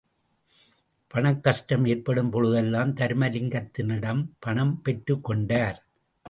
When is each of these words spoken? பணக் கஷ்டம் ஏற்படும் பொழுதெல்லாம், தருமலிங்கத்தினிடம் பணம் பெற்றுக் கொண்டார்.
பணக் 1.07 1.43
கஷ்டம் 1.43 1.85
ஏற்படும் 1.85 2.29
பொழுதெல்லாம், 2.29 2.93
தருமலிங்கத்தினிடம் 2.93 4.25
பணம் 4.39 4.81
பெற்றுக் 4.81 5.23
கொண்டார். 5.23 5.85